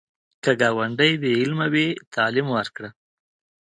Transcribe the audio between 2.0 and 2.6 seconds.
تعلیم